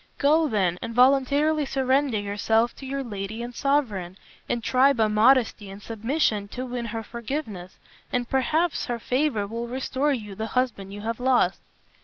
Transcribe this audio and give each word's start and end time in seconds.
Go, 0.17 0.47
then, 0.47 0.79
and 0.81 0.95
voluntarily 0.95 1.63
surrender 1.63 2.17
yourself 2.19 2.75
to 2.77 2.87
your 2.87 3.03
lady 3.03 3.43
and 3.43 3.53
sovereign, 3.53 4.17
and 4.49 4.63
try 4.63 4.93
by 4.93 5.07
modesty 5.07 5.69
and 5.69 5.79
submission 5.79 6.47
to 6.47 6.65
win 6.65 6.85
her 6.85 7.03
forgiveness, 7.03 7.77
and 8.11 8.27
perhaps 8.27 8.85
her 8.87 8.97
favor 8.97 9.45
will 9.45 9.67
restore 9.67 10.11
you 10.11 10.33
the 10.33 10.47
husband 10.57 10.91
you 10.91 11.01
have 11.01 11.19
lost." 11.19 11.59